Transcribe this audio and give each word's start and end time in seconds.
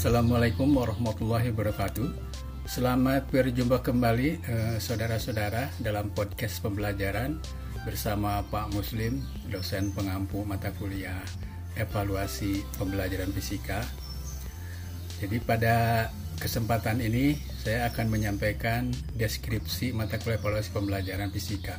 Assalamualaikum 0.00 0.80
warahmatullahi 0.80 1.52
wabarakatuh. 1.52 2.08
Selamat 2.64 3.28
berjumpa 3.28 3.84
kembali 3.84 4.40
eh, 4.40 4.76
saudara-saudara 4.80 5.68
dalam 5.76 6.08
podcast 6.16 6.64
pembelajaran 6.64 7.36
bersama 7.84 8.40
Pak 8.48 8.72
Muslim, 8.72 9.20
dosen 9.52 9.92
pengampu 9.92 10.40
mata 10.48 10.72
kuliah 10.80 11.20
evaluasi 11.76 12.64
pembelajaran 12.80 13.28
fisika. 13.28 13.84
Jadi 15.20 15.36
pada 15.36 16.08
kesempatan 16.40 17.04
ini 17.04 17.36
saya 17.60 17.92
akan 17.92 18.08
menyampaikan 18.08 18.88
deskripsi 19.20 19.92
mata 19.92 20.16
kuliah 20.16 20.40
evaluasi 20.40 20.72
pembelajaran 20.72 21.28
fisika. 21.28 21.76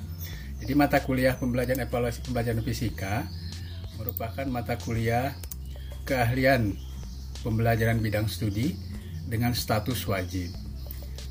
Jadi 0.62 0.78
mata 0.78 1.02
kuliah 1.02 1.42
pembelajaran 1.42 1.90
evaluasi 1.90 2.22
pembelajaran 2.22 2.62
fisika 2.62 3.26
merupakan 3.98 4.46
mata 4.46 4.78
kuliah 4.78 5.34
keahlian 6.06 6.91
pembelajaran 7.42 8.00
bidang 8.00 8.30
studi 8.30 8.74
dengan 9.28 9.54
status 9.54 10.06
wajib. 10.10 10.54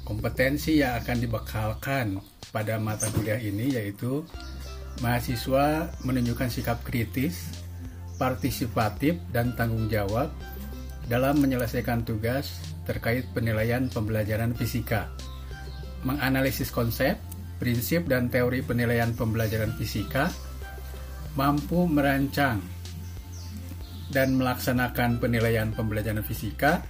Kompetensi 0.04 0.82
yang 0.82 0.98
akan 0.98 1.16
dibekalkan 1.22 2.06
pada 2.50 2.82
mata 2.82 3.06
kuliah 3.14 3.38
ini 3.38 3.78
yaitu 3.78 4.26
mahasiswa 4.98 5.86
menunjukkan 6.02 6.50
sikap 6.50 6.82
kritis, 6.82 7.46
partisipatif, 8.18 9.16
dan 9.30 9.54
tanggung 9.54 9.86
jawab 9.86 10.34
dalam 11.06 11.38
menyelesaikan 11.38 12.02
tugas 12.02 12.58
terkait 12.84 13.22
penilaian 13.30 13.86
pembelajaran 13.86 14.50
fisika, 14.54 15.10
menganalisis 16.02 16.74
konsep, 16.74 17.14
prinsip, 17.62 18.10
dan 18.10 18.26
teori 18.26 18.66
penilaian 18.66 19.14
pembelajaran 19.14 19.70
fisika, 19.78 20.26
mampu 21.38 21.86
merancang 21.86 22.58
dan 24.10 24.34
melaksanakan 24.34 25.22
penilaian 25.22 25.70
pembelajaran 25.70 26.26
fisika 26.26 26.82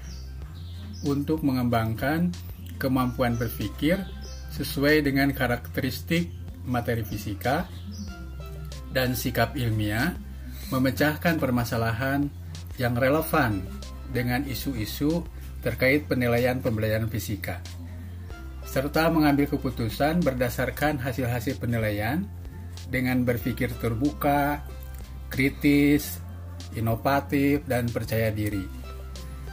untuk 1.04 1.44
mengembangkan 1.44 2.32
kemampuan 2.80 3.36
berpikir 3.36 4.00
sesuai 4.56 5.04
dengan 5.04 5.30
karakteristik 5.32 6.32
materi 6.64 7.04
fisika 7.04 7.68
dan 8.90 9.14
sikap 9.14 9.54
ilmiah, 9.54 10.16
memecahkan 10.74 11.38
permasalahan 11.38 12.26
yang 12.76 12.96
relevan 12.96 13.62
dengan 14.10 14.42
isu-isu 14.48 15.22
terkait 15.60 16.08
penilaian 16.08 16.58
pembelajaran 16.58 17.06
fisika, 17.06 17.60
serta 18.64 19.12
mengambil 19.12 19.46
keputusan 19.46 20.24
berdasarkan 20.24 20.98
hasil-hasil 20.98 21.60
penilaian 21.60 22.24
dengan 22.88 23.22
berpikir 23.22 23.70
terbuka, 23.78 24.64
kritis, 25.30 26.18
inovatif, 26.76 27.64
dan 27.66 27.90
percaya 27.90 28.30
diri. 28.30 28.64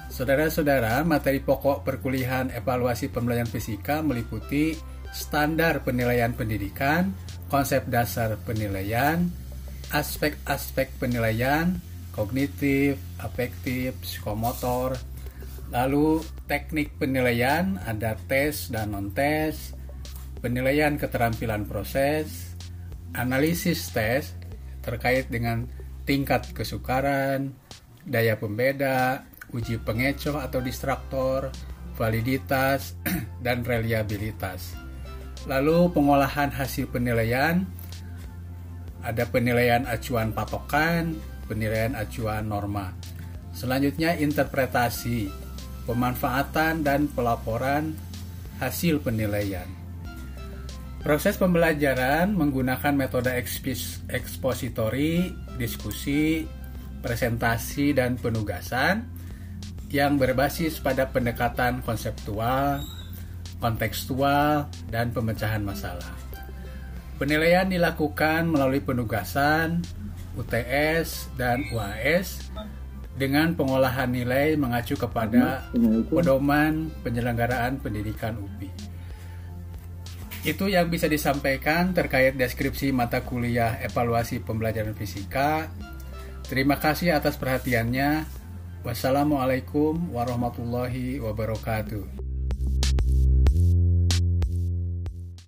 Saudara-saudara, 0.08 1.06
materi 1.06 1.38
pokok 1.44 1.86
perkuliahan 1.86 2.50
evaluasi 2.50 3.14
pembelajaran 3.14 3.50
fisika 3.50 4.02
meliputi 4.02 4.74
standar 5.14 5.86
penilaian 5.86 6.34
pendidikan, 6.34 7.14
konsep 7.48 7.86
dasar 7.86 8.36
penilaian, 8.44 9.30
aspek-aspek 9.94 10.92
penilaian, 10.98 11.80
kognitif, 12.12 12.98
afektif, 13.22 13.94
psikomotor, 14.02 14.98
lalu 15.70 16.24
teknik 16.50 16.96
penilaian, 16.98 17.78
ada 17.86 18.18
tes 18.28 18.74
dan 18.74 18.96
non-tes, 18.96 19.76
penilaian 20.42 20.96
keterampilan 20.98 21.68
proses, 21.70 22.58
analisis 23.14 23.92
tes 23.94 24.34
terkait 24.82 25.28
dengan 25.28 25.68
tingkat 26.08 26.56
kesukaran, 26.56 27.52
daya 28.08 28.40
pembeda, 28.40 29.28
uji 29.52 29.84
pengecoh 29.84 30.40
atau 30.40 30.64
distraktor, 30.64 31.52
validitas, 32.00 32.96
dan 33.46 33.68
reliabilitas. 33.68 34.74
Lalu 35.46 35.92
pengolahan 35.92 36.50
hasil 36.56 36.88
penilaian, 36.88 37.68
ada 39.04 39.24
penilaian 39.28 39.84
acuan 39.86 40.32
patokan, 40.32 41.16
penilaian 41.52 41.94
acuan 41.94 42.48
norma. 42.48 42.96
Selanjutnya 43.52 44.16
interpretasi, 44.16 45.28
pemanfaatan 45.88 46.84
dan 46.84 47.12
pelaporan 47.12 47.96
hasil 48.60 49.00
penilaian. 49.04 49.87
Proses 51.08 51.40
pembelajaran 51.40 52.36
menggunakan 52.36 52.92
metode 52.92 53.32
ekspositori, 54.12 55.32
diskusi, 55.56 56.44
presentasi, 57.00 57.96
dan 57.96 58.20
penugasan 58.20 59.08
yang 59.88 60.20
berbasis 60.20 60.84
pada 60.84 61.08
pendekatan 61.08 61.80
konseptual, 61.88 62.84
kontekstual, 63.64 64.68
dan 64.92 65.16
pemecahan 65.16 65.64
masalah. 65.64 66.12
Penilaian 67.16 67.72
dilakukan 67.72 68.44
melalui 68.52 68.84
penugasan, 68.84 69.88
UTS, 70.36 71.32
dan 71.40 71.72
UAS 71.72 72.52
dengan 73.16 73.56
pengolahan 73.56 74.12
nilai 74.12 74.60
mengacu 74.60 75.00
kepada 75.00 75.72
pedoman 76.12 76.92
penyelenggaraan 77.00 77.80
pendidikan 77.80 78.36
UPI. 78.44 78.97
Itu 80.46 80.70
yang 80.70 80.92
bisa 80.92 81.10
disampaikan 81.10 81.96
terkait 81.96 82.36
deskripsi 82.38 82.94
mata 82.94 83.24
kuliah 83.24 83.80
evaluasi 83.82 84.44
pembelajaran 84.44 84.94
fisika. 84.94 85.72
Terima 86.46 86.78
kasih 86.78 87.16
atas 87.16 87.40
perhatiannya. 87.40 88.28
Wassalamualaikum 88.86 90.14
warahmatullahi 90.14 91.20
wabarakatuh. 91.20 92.27